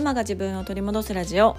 [0.00, 1.58] ママが自分を取り戻すラジオ。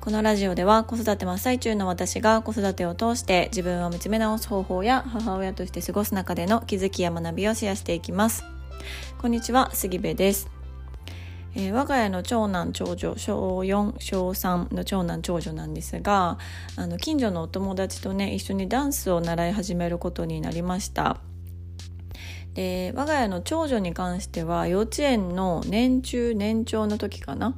[0.00, 8.44] このラジオでは子育て真っ最中の私が子育てを通して自分を見つめ直す方法や母親として過ごす中での気づきや学びをシェアしていきます。
[9.20, 10.48] こんにちは杉部です。
[11.56, 16.38] えー、我が家の長男長女小4小3の長男長女なんですが
[16.76, 21.16] あの近所のお友達とね一緒にダンスを習い始めることになりました。
[22.58, 27.54] で我が家の長女に関しては幼稚園の年中年長の時かな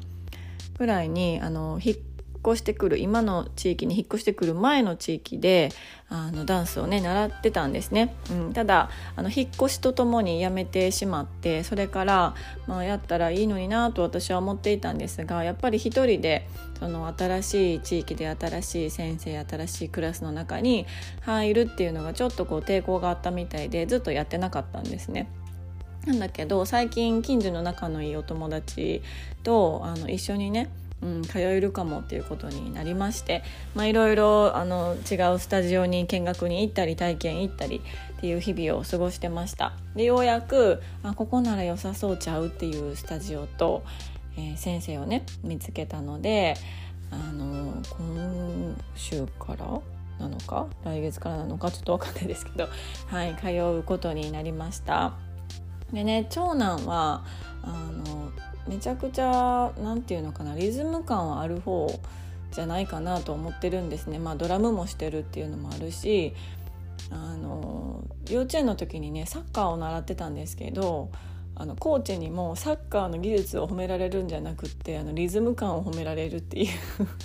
[0.77, 1.97] ぐらいにあの引っ
[2.47, 5.71] 越してくる今の地域に引っ越してくる前の地域で
[6.09, 12.35] あのダンスをね習ってたんですね、うん、ただあの引っ越しとともに辞めてしまってそれから、
[12.67, 16.49] まあ、やったらいいのになと私は思っていたんですがやっぱり一人で
[16.79, 20.87] その新しい地域で新しい先生新しいクラスの中に
[21.21, 25.31] 入るっていうのがちょっとこう抵抗があったみたいでずっとやってなかったんですね。
[26.07, 29.03] なんだけど最近近所の仲のいいお友達
[29.43, 30.71] とあの一緒にね
[31.03, 33.43] うん、通えるかもっていうことになりまして
[33.77, 34.53] いろいろ
[35.11, 37.83] 違うスタジオに見学に行ったり体験行ったり
[38.19, 39.73] っていう日々を過ごしてました。
[39.97, 43.83] でようやくあここなら良さそうちゃうっていうスタジオと、
[44.37, 46.55] えー、先生をね見つけたので
[47.11, 49.81] あの今週から
[50.19, 52.69] なのか来月からなのかちょっと分かんないですけど
[53.09, 55.15] はい通うことになりました。
[55.93, 57.25] でね長男は
[57.63, 58.31] あの
[58.71, 61.91] めちゃくちゃ何て言うのかなリズム感はある方
[62.53, 64.21] じゃないかなと思ってるんですね。
[64.21, 66.35] まあ、ドラムもしてるっていうのもあるし
[67.11, 71.11] あの幼稚園の時にねサッカーを習ってたんですけど
[71.57, 76.69] あのコーチにもサッカーの技術を褒められるんじゃなくってあのリズム感を褒められるっていう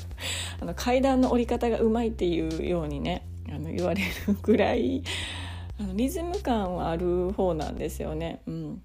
[0.61, 5.03] あの階段の折り方がうまいっていうようにねあの言われるぐらい
[5.79, 8.41] あのリズム感はある方なんですよね。
[8.47, 8.81] うん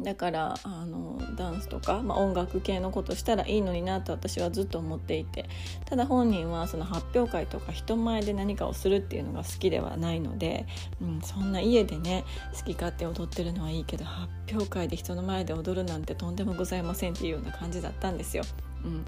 [0.00, 5.48] だからあのダンスとか、まあ、音楽系のことしたらいいのになと私はずっと思っていて
[5.84, 10.66] ただ本人はその発表会とか人前で何かをするっていうのが好きではないので、
[11.00, 12.24] うん、そんな家でね
[12.56, 18.42] 好き勝手踊ってるのはいいけど発表会で人の前で踊るなんてとんでもございませんっていうような感じだったんですよ。
[18.84, 19.04] うん、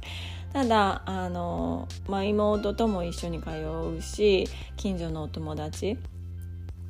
[0.52, 3.50] ただあの、まあ、妹とも一緒に通
[3.98, 5.98] うし近所のお友達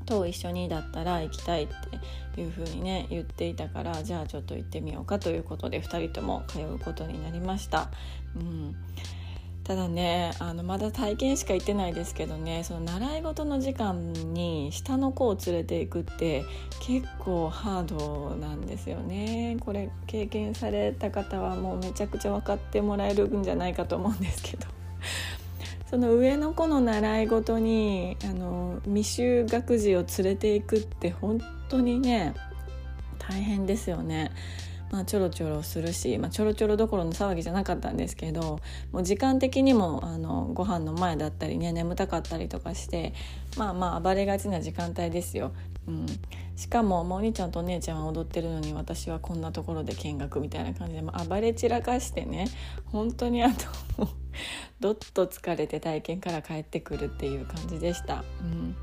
[0.06, 1.68] と一緒にだったら行きたいっ
[2.34, 7.90] ていう風にね言っていたからじゃあちょっと行ってみようかということで2人とも通うことになりました。
[8.36, 8.76] うん。
[9.64, 16.44] ただねあのまだ体験しか行ってないですけどねその習い事の時間に下の子を連れていくって
[16.80, 19.56] 結構ハードなんですよね。
[19.58, 24.68] これ経験された方はもうめちゃくちゃ分かってもらえるんじゃないかと思うんですけど。
[25.88, 32.34] その上の子の習い事にあの未就学児を連れていくって本当にね
[33.18, 34.32] 大変ですよね。
[34.90, 38.60] まあ、ちょろちょろするし、まあ、ちょろちょろどころの騒ぎじゃなかったんですけど
[38.92, 43.12] もう時間的にもあのご飯の前だったりね眠たかったりとかして
[43.56, 45.52] まあまあ暴れがちな時間帯ですよ。
[45.88, 46.06] うん、
[46.56, 52.48] しかももうお兄ちゃんとお姉ちゃんは踊ってるのに私はこんなところで見学みたいな感じで、まあ、暴れ散らかしてね
[52.86, 53.50] 本当にあ
[53.96, 54.08] と
[54.80, 58.24] どっと疲れて体験から帰ってくるっていう感じでした。
[58.40, 58.76] うん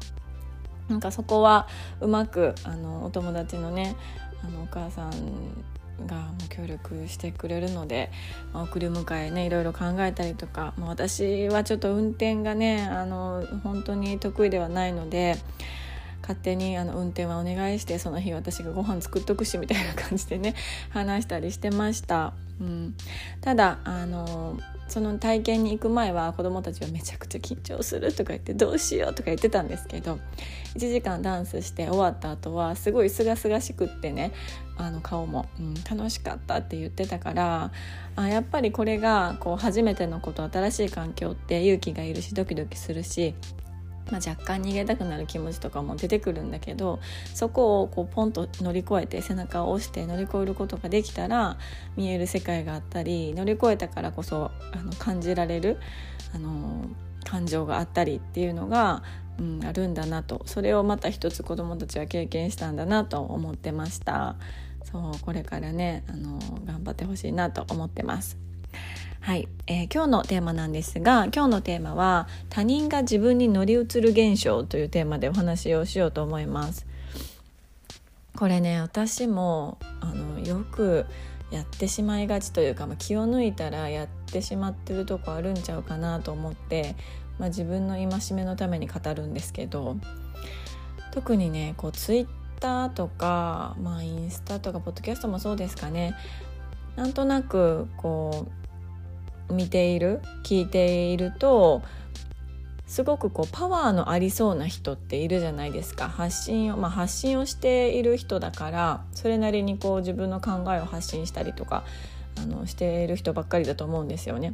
[0.90, 1.68] なんかそこは
[2.02, 3.96] うまくあのお友達のね
[4.44, 5.12] あのお母さん
[6.06, 8.12] がもう協力してくれるので、
[8.52, 15.38] まあ、送り迎えねいろいろ考えたりとか、まあ、私はちょっと運転がねあの本当に得意ではないので
[16.22, 20.56] 勝手にあの運転はお願いしてその日私がご飯作っとくしみたいな感じでね
[20.90, 22.34] 話したりしてました。
[22.62, 22.96] うん、
[23.42, 30.20] ただあのその体験に行く前は子どもたちはめちゃくちゃ緊張するとか言ってどうしようとか言ってたんですけど
[30.76, 34.34] 1時間ダンスして終わった後はすごいすがすがしくってね
[34.78, 37.72] あの顔も、うん、楽しかったって言ってたから
[38.16, 43.34] あやっぱりこれがこう初めてのこと新しい環境って勇気がいるしドキドキするし
[44.12, 47.00] まあ、若干逃げたくなる気持ちとかも出てくるんだけど
[47.34, 51.58] そこをこうポンと乗り越えて背中を押して乗り越えることができたら
[51.96, 55.78] 見える世界があったり乗り越えたからこそあの感じられる
[56.36, 56.86] あの
[57.24, 59.04] 感情があったりっていうのが、
[59.40, 64.36] うん、あるんだなとそれをまた一つ子どもたちは経験したんだなと思ってました
[64.84, 68.38] そうこれからねあの頑張ってほしいなと思ってます。
[69.24, 76.86] はい、えー、今日のテーマなんですが今日のテーマは他人が自分に乗り移る現象というテーマでお話をしようと思います。
[78.36, 81.06] これね私もあのよく
[81.52, 86.98] やってしまいがちというか、まあ、気を抜いたらやってしまってるとこあるんちゃうかなと思って、
[87.40, 89.96] まあ、自分の戒めのために語るんですけど
[91.12, 92.28] 特にねこうツイッ
[92.60, 96.14] ターとか、まあ、インスタとかポッドキャストもそうですかね。
[96.98, 98.64] なんとなくこう
[99.50, 101.82] 見ている聞いていると
[102.94, 111.84] すごくこうパワーのありそうな人っているじゃないですか発信を、まあ、発信をしている人だからそれなりにこう自分の考えを発信したりとか
[112.38, 114.54] あのしている人ばっかりだと思うんですよね。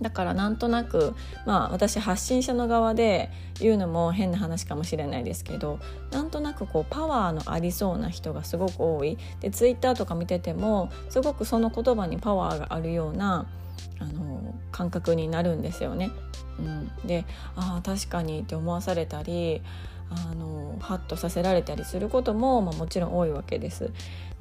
[0.00, 1.14] だからなんとなく
[1.46, 3.30] まあ私発信者の側で
[3.60, 5.78] 言うのも変な話かもしれないですけど
[6.10, 13.46] なんとなくこうパワーのありそうな人がすごく多いでツイッターとか見ててもすごくその言葉にパワーがあるような
[13.98, 16.10] あの感覚になるんですよね。
[16.58, 17.24] うん、で
[17.56, 19.62] ああ確かにって思わされたり
[20.10, 23.90] あのハッとさせられたりすることも、まあ、もちろん多いわけです。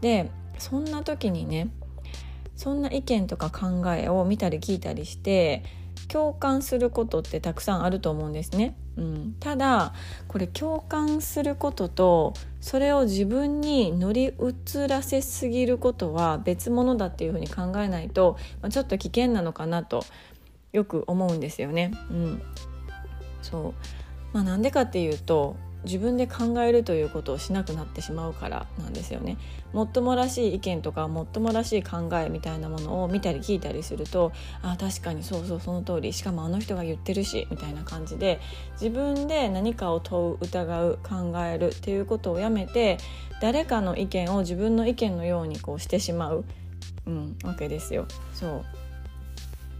[0.01, 0.29] で
[0.59, 1.69] そんな時にね
[2.55, 5.63] そんな意見とか考えを見たり聞いたりして
[6.07, 8.75] 共感することってたくさんあると思うんですね。
[8.95, 9.93] うん、ただ
[10.27, 20.05] これ共感することとそれを自分に乗り移らせすぎることは別物だっていうふうに考えないと、まあ、ちょっと危険なのかなと
[20.71, 21.91] よく思うんですよね。
[22.09, 22.41] うん、
[23.41, 23.73] そう。
[24.33, 25.55] まあ、なんでかっていうと
[25.85, 29.37] 自分で考えるということをしなくなってしまうからなんですよね。
[29.73, 34.31] もっともらしい意見とかもっともらしい考えみたいなものを見たり聞いたりすると
[34.61, 38.39] あ確かにそうそうその通りしかもあの人が言ってるしみたいな感じで
[38.73, 42.97] 自分で何かを問う疑う考えるっていうことをやめて
[43.41, 46.45] 誰かの意見を自分の意見のようにこうしてしまう、
[47.07, 48.05] うん、わけですよ。
[48.33, 48.65] そう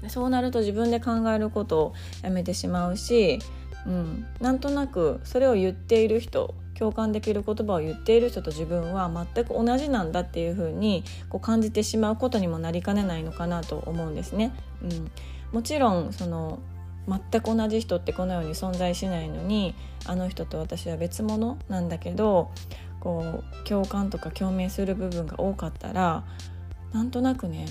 [0.10, 3.40] そうなると自分で考えることをやめてしまうし
[3.86, 14.54] うん、なんとなくそれを言っている人共感できる言葉を言っている人と自分は全く同じなんだっていうふうにこう感じてしまうことにもなりかねないのかなと思うんですね。
[14.82, 15.12] うん、
[15.52, 16.60] もちろんその
[17.08, 19.76] 全く同じ人ってこのように存在しないのに
[20.06, 22.52] あの人と私は別物なんだけど
[23.00, 26.24] こう共感とか共鳴する部分が多かったら
[26.94, 27.66] なんとなくね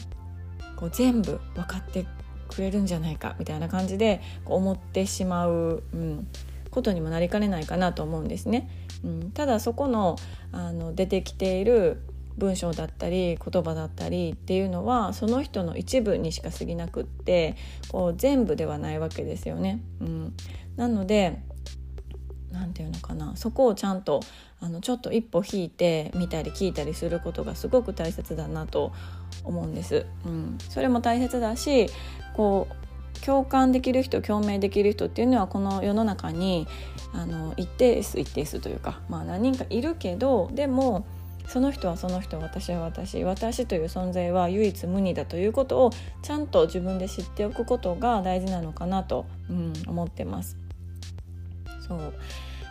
[0.76, 2.04] こう全部分かって
[2.52, 6.26] くれるんじゃないかみたいな感じでこう思ってしまう、うん、
[6.70, 8.68] ことにもなりかねないかなと思うんですね。
[9.04, 10.16] うん、ただそこの
[10.52, 12.02] あの出てきている
[12.38, 17.56] 文章だったり言葉だったりっていうのはその人の一部にしか過ぎなくって
[17.88, 19.82] こう全部ではないわけですよね。
[20.00, 20.34] うん、
[20.76, 21.42] なので
[22.52, 24.20] 何て言うのかなそこをちゃんと
[24.60, 28.92] あのちょっと一歩引いて見たり聞いたりすることがすごく大切だなと
[29.44, 30.06] 思うんです。
[30.24, 31.88] うん、それも大切だし
[32.34, 36.66] こう共感できる人共鳴できる人っていうのはこの世の中に
[37.14, 41.06] あの一定数一定数というか、まあ、何人かいるけどでも
[41.46, 45.90] その人はその人私は私私という存在は唯一無二だということを
[46.22, 50.56] ちゃんと自分で知っておくことが大事なのかなと、うん、思ってます。
[51.86, 52.14] そう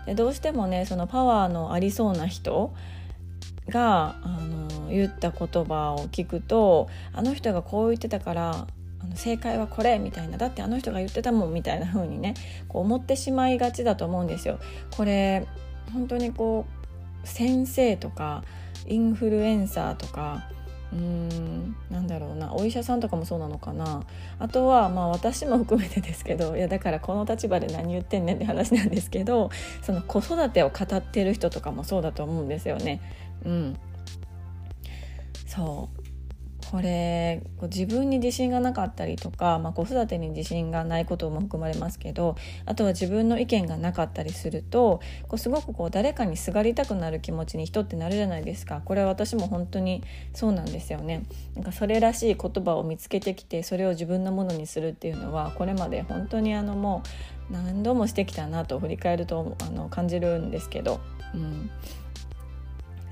[0.05, 2.73] でどうしてもねそのパワーのありそうな人
[3.69, 8.67] があの言った言葉を聞くとあの人がこう言ってたから
[9.03, 12.35] あの正解はこれみたいなだってあの人が言ってたもんみたいな風にね
[12.67, 14.59] こう思ってしまいがちだと思うんですよ。
[14.95, 15.47] これ
[15.93, 16.65] 本当にこ
[17.23, 18.43] う先生とか
[18.87, 20.49] インフルエンサーとか
[20.91, 24.03] うーんなんだろうなお医者さんとかもそうなのかな
[24.39, 29.49] あとはまあ私も含めてですけどいやだからこの立場で何言ってんねんって話なんですけど
[29.81, 33.01] その子育てを語ってる人とかもそうだと思うんですよね。
[33.45, 33.77] うん、
[35.47, 36.00] そう
[36.71, 48.81] これ自分に自信がなかったりとか、まあ、子育てに自信がないことも含まれますけどあとは自分の意見がなかったりするとこうすごくこう誰かにすがりたくなる気持ちに人ってなるじゃないですか。
[48.85, 50.01] これは私も本当に
[50.33, 51.23] そうなんですよね。
[51.55, 57.03] なんかそれらしい言葉を見つけてきてそれを自分のものにするっていうのはこれまで本当にあのも
[57.49, 61.01] う何度もしてきたなと振り返るとあの感じるんですけど、
[61.35, 61.69] うん、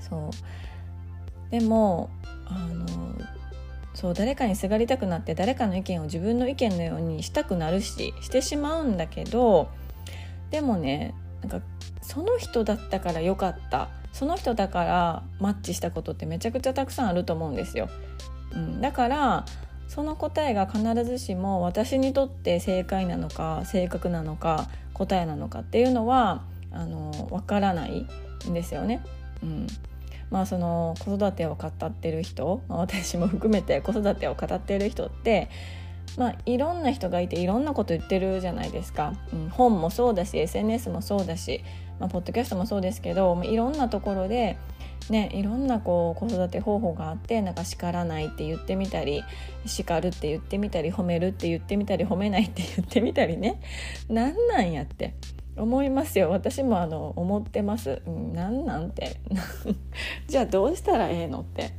[0.00, 1.50] そう。
[1.50, 2.08] でも
[2.46, 2.86] あの
[3.94, 9.68] そう誰かにすがりたくなって誰かの意見を自分の意見のようにしたくなるししてしまうんだけど
[10.50, 11.60] でもねなんか
[12.02, 17.88] その人だったからよかったその人だからマッチしたことってめちゃくちゃたくさんあると思うんですよ。
[18.52, 19.44] うん、だから
[19.86, 26.42] その答えが必ずしも私にとって正解なのか正確なのか答えなのかっていうのは
[26.72, 28.06] あの分からない
[28.48, 29.02] んですよね。
[29.42, 29.66] うん、
[30.30, 35.50] まあ、その子育てを語ってる人、まあ、私も含めて子育てを語ってる人って、
[36.16, 41.62] まあ、いろんな人がいていろんなこと言ってるじゃないですか、うん、本もそうだし SNS もそうだし、
[41.98, 44.56] まあ、ポッドキャストもそうですけどまあいろんなところで、
[45.08, 49.24] ね、いろんなこう子育て方法があってなんか叱らないって言ってみたり
[49.66, 53.60] 叱るって言ってみたり褒めるって言ってみたり褒めないって言ってみたりね
[54.08, 55.14] なんなんやって。
[55.60, 56.30] 思いますよ。
[56.30, 59.20] 私もあの思ってます、うん、なんなんて。
[60.26, 61.72] じゃあどうしたらええのって。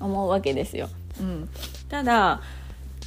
[0.00, 0.88] 思うわけですよ。
[1.20, 1.48] うん、
[1.88, 2.40] ただ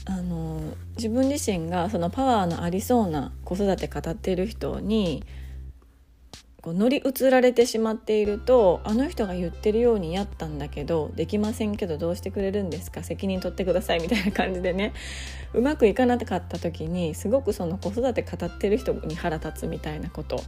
[0.05, 0.59] あの
[0.97, 5.23] 自分自身がそのパワーのありそうな子育て語ってる人に
[6.61, 13.03] こう乗り移られてしまっているとあの人が言ってるようにやったんだけどできませんけどどうしてくれるんですか？
[13.03, 14.93] 責任取ってくださいみたいな感じでね。
[15.53, 20.41] うまくいかなかった時にすごくその子育て語ってる人に腹立つみたいなこと。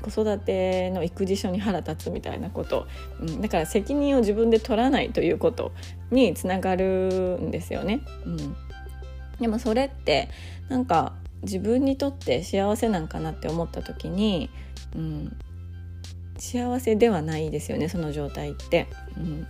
[0.00, 2.86] 子育ての育児書に腹立つみたいなこと、
[3.20, 5.72] うん、だから責任を自分で取らないということ
[6.12, 8.00] につながるんですよね。
[8.24, 8.56] うん、
[9.40, 10.28] でもそれって
[10.68, 14.50] なんか自分にとって幸せなんかなって思った時に、
[14.94, 15.36] うん、
[16.38, 18.86] 幸せではないですよねその状態って。
[19.16, 19.46] うん、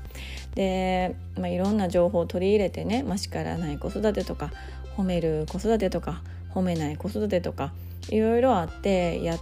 [0.55, 4.51] で、まあ、いろんな情報を取り入れてね、まあ、叱らない子育てとか
[4.97, 6.23] 褒める子育てとか
[6.55, 7.73] 褒めない子育てとか
[8.09, 9.41] いろいろあってやっ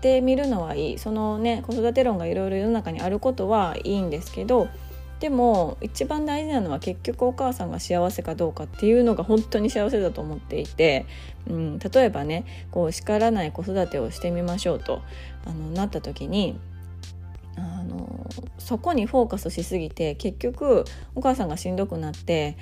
[0.00, 4.68] てみるのはいいそのね子育て論がいろいろ世の中にあることはいいんですけど
[5.22, 11.06] でも一番大事なのは結局お母さんが幸せかどうかっていうのが本当に幸せだと思っていて、
[11.48, 15.00] うん、例えばねこう叱らない子育てをしてみましょうと
[15.44, 16.58] あのなった時に
[17.56, 22.56] あのそこにフォーカスしすぎて結局お母さんがしんどくなって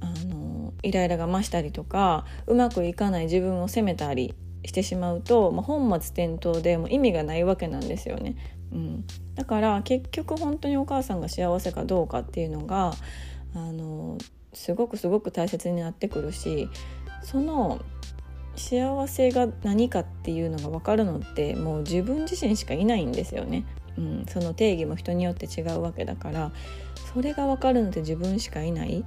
[0.00, 4.34] あのイライラが増したりとかうまくいかない自分を責めたり
[4.66, 8.36] してしまうと、まあ、本末転倒でも意味がないわけなんですよね。
[8.72, 9.04] うん、
[9.34, 12.92] だから結局本当にお母さんが幸せかどうかっていうのが
[13.54, 14.18] あの
[14.52, 16.68] すごくすごく大切になってくるし
[17.22, 17.80] その
[18.56, 23.64] 幸せが何かっていうのが分かるのってもう自分自身しかいないんですよね。
[23.98, 26.52] うん、その定義も人によって違うわけだから
[27.14, 29.04] それが分かるのって自分しかいない。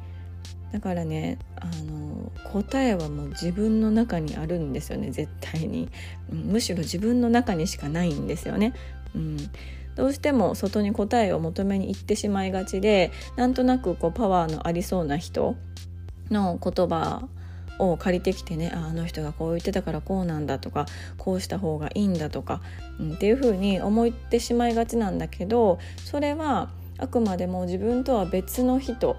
[0.71, 5.89] だからねあの答えはもう自分の中にあるんですよね絶対に、
[6.31, 8.73] うん、むしろ自分の中にしかないんですよね。
[9.15, 9.37] うん、
[9.95, 15.55] どうしても外に答えを求めに行ってしまいがちでなんとなくこうパワーのありそうな人
[16.29, 17.27] の言葉
[17.79, 20.85] を借りてきてねあの人がこう言ってたからこうなんだとか
[21.17, 22.61] こうした方がいいんだとか、
[22.99, 29.15] うん、っていうふうに思ってしまいがちなんだけどそれはあくまでも自分とは別の人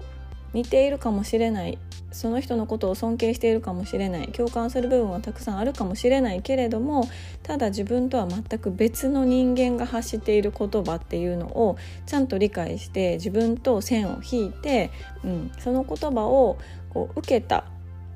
[0.53, 1.77] 似ているかもしれない。
[2.11, 4.27] その人のことを尊敬しているかもしれない。
[4.29, 7.07] 共感する部分はたくさんあるかもしれないけれども
[7.43, 14.91] ただ自分とは全く別の人間が発している言葉っていうのをちゃんと理解して自分と線を引いて、
[15.23, 16.57] うん、その言葉を
[16.89, 17.65] こう受けた。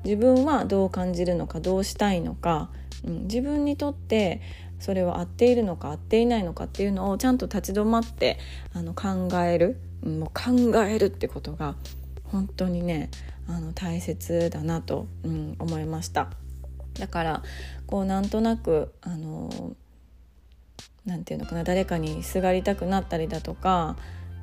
[0.04, 2.70] 自分はどう感じるのかどうしたいのか、
[3.04, 4.40] うん、自分にとって
[4.78, 8.38] それは合っているのか合っていないのかっていうのをちゃんと立ち止まって
[8.72, 11.74] あの考える、うん、もう考えるってことが
[12.32, 13.10] 本当にね
[13.48, 16.30] あの大切だなと、うん、思いました。
[16.94, 17.42] だから
[17.86, 19.76] こうなんとなくあの
[21.04, 23.96] なんていうのかな誰かにすがりたくなったりだとか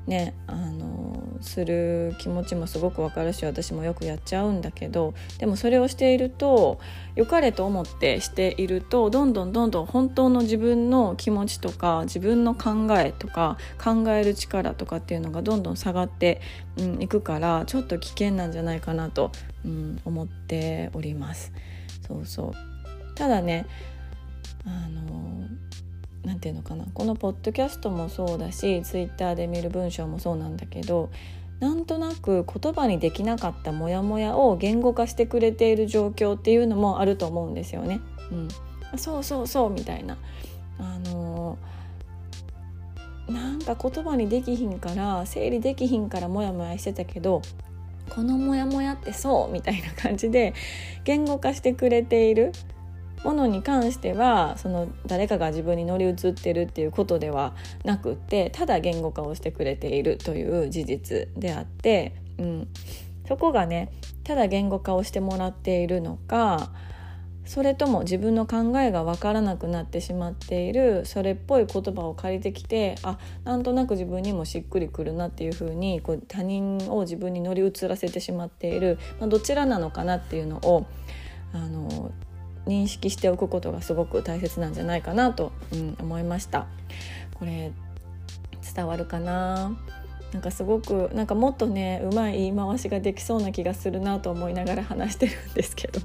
[0.07, 6.79] ねあのする気持ちもすごくわかるし私もよくやっちゃうんだけどでもそれをしていると
[7.15, 16.41] 良かれと思ってしているとどんどんどんどん本当の自分の気持ちとか自分の考えとか考える力とかっていうのがどんどん下がって
[16.77, 19.31] い、うん、くからちょっと危険なんじゃないかなと、
[19.65, 21.51] うん、思っております。
[22.07, 22.53] そうそう
[23.15, 23.65] ただね
[24.65, 25.47] あの
[26.23, 31.09] 何て言うのかなこのポッドキャストもそうだしツイッターで見る文章もそうなんだけど
[31.59, 38.01] なんとなく言葉にできなかったモヤモヤを言語化してくれている状況っていうのもあると思うんですよね。
[38.31, 40.17] うん、そうそうそうみたいな。
[40.77, 47.41] あのー、なんか言葉にできひんから整理できひんからモヤモヤしてたけど
[48.09, 50.53] このモヤモヤってそうみたいな感じで
[51.05, 52.51] 言語化してくれている
[53.23, 57.53] ものに関してはその誰かが自分に乗り移ってるっていうことでは
[57.83, 62.67] なくってただ言語化をしてくれているという事実であって、うん、
[63.27, 63.91] そこがね
[64.23, 66.71] ただ言語化をしてもらっているのか
[67.45, 80.85] それとも自分の考えが分からなくなってしまっているそれっぽい言葉を借りてきてあなんとなく自分にもしっくりくるなっていうふうにこう他人を自分に乗り移らせてしまっている、まあ、どちらなのかなっていうのを
[81.53, 82.11] あの
[82.65, 86.67] 認識しておくことがすごく大切なんじゃないかなと、うん、思いました。
[87.35, 87.71] これ
[88.75, 89.77] 伝わるかな？
[90.31, 96.01] なんかすごくなんかもっとねうまい言い回しができそうな気がするなと思いながら話してるんですけど。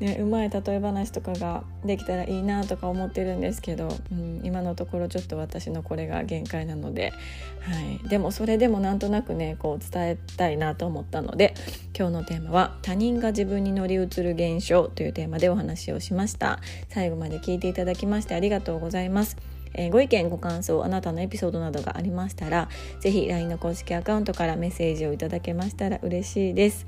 [0.00, 7.12] ね、うまい例え話とかができたらいいなとか思ってるんですけど、うん、今のところちょっと私のこれが限界なので、
[7.60, 11.54] はい、でもそれでもなんとなくねこう伝えたいなと思ったので
[11.98, 16.60] 今日のテーマは「他人が自分に乗り移る現象」というテーマでお話をしました。
[16.88, 19.36] 最後まで聞いていただきましてありがとうございます。
[19.74, 22.68] え、ご意見ご感想あなたのエピソードなどがありましたら
[23.00, 26.86] 是非 LINE の公式アカウントからメッセージをいただけましたら嬉しいです。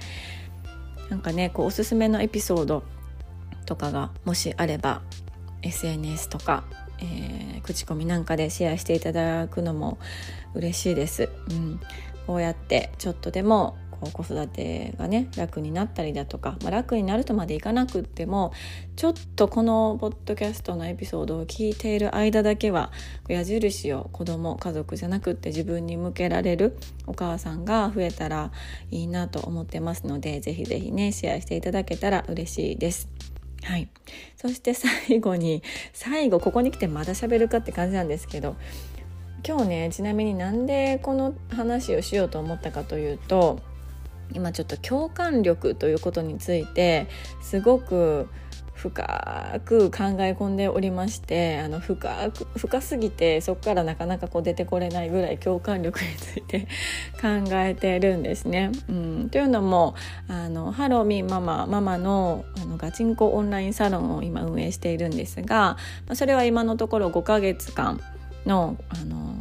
[1.11, 2.85] なんかねこうおすすめのエピソード
[3.71, 5.01] とかがもしあれば
[5.63, 6.65] SNS とか、
[6.99, 10.01] えー、口コミなんかでシェアしていただくのも
[10.55, 11.81] 嬉しいです、うん、
[12.27, 13.79] こうやってちょっとでも
[14.13, 18.53] 子育てがね楽になったりだとか、まあ、楽になるとまでいかなくっても
[18.97, 22.91] ちょっとこのポッドキャストのエピソードを聞いている間だけは
[23.29, 28.51] 矢印を子供家族じゃなくって自分に向けられるお母さんが増えたら
[28.91, 33.30] いいなと思ってますのでぜひぜひねシェアしていただけたら嬉しいです。
[33.65, 33.89] はい、
[34.37, 35.63] そして最後に
[35.93, 38.57] 最後ここに来てまだ喋るかって感じなんですけど
[39.47, 43.61] 今日ねちなみになんでこの話をしようと思ったかというと
[44.33, 47.09] 今ちょっと共感力ということについて
[47.43, 48.29] すごく
[48.81, 56.67] 深く考え込んでおりましてあの深く深すぎてそこからなかなかこう出てこれないぐらい共感力について
[57.21, 58.73] 考えてるんですね。
[58.89, 59.95] うん、というのも
[60.29, 65.77] あのハローミーママママのあのガチンコオンラインサロンを今運営しているんですが
[66.15, 68.01] それは今のところ5ヶ月間
[68.47, 69.35] のあの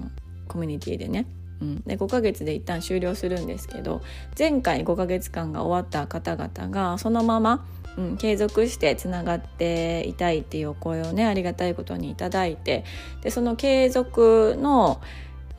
[0.50, 1.26] コミュニティでね。
[1.62, 4.02] うん、で5ヶ月で一旦終了するんですけど
[4.38, 7.66] 前回5ヶ月間が終わった方々がそのまま、
[7.98, 12.86] うん、継続してつながっていたいっていうお声をねありがたいことに頂いて
[13.22, 15.02] でその継続の、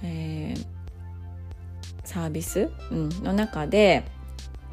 [0.03, 0.65] えー、
[2.05, 4.05] サービス、うん、の中で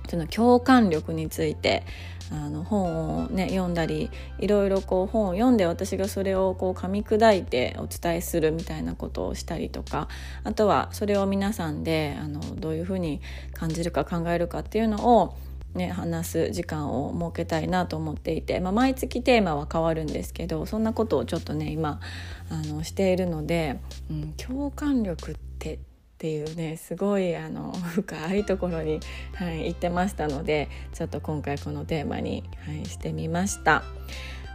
[0.08, 1.84] その共感力について
[2.32, 4.10] あの本をね読んだり
[4.40, 10.10] いろいろこう本を読んで私がそれをこう噛み砕いてお伝えするみたいなことをしたりとか
[10.44, 13.22] あとはそれを皆さんであのどういうふうに
[13.54, 15.38] 感じるか考えるかっていうのを
[15.76, 22.00] ね、話す時間を設けたいなと思っていて、まあ、毎月テーマは変わるんですけどそんなことをちょっとね今
[22.50, 25.80] あのしているので、うん、共感力ってっ
[26.20, 29.00] ていうねすごいあの深いところに、
[29.36, 33.84] はい、行ってましたのでちょっと今回このテーマに、はい、してみました。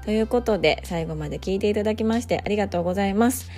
[0.04, 3.48] ということで最後まで聞いていただきましてありがとうございます。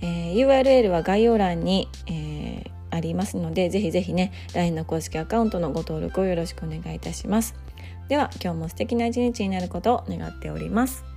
[0.00, 7.54] えー、URL は概要欄に、えー、ありますのでぜひぜひね LINE の公式アカウントのご登録をよろしくお願いいたします。
[8.08, 11.09] では今日も素敵な一日になることを願っております。